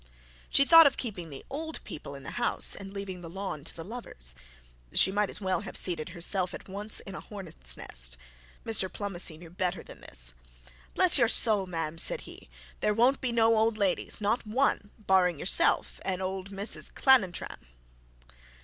[0.49, 3.75] She thought of keeping the old people in the house, and leaving the lawn to
[3.75, 4.33] the lovers.
[4.93, 8.17] She might as well have seated herself at once in a hornet's nest.
[8.65, 10.33] Mr Pomney knew better than this.
[10.95, 15.37] 'Bless your soul, Ma'am,' said he, 'there won't be no old ladies; not one, barring
[15.37, 17.67] yourself and old Mrs Chantantrum.'